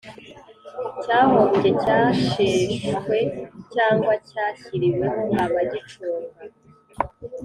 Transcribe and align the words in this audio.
cyahombye, 1.03 1.69
cyasheshwe 1.83 3.17
cyangwa 3.73 4.13
cyashyiriweho 4.29 5.21
abagicunga; 5.43 6.41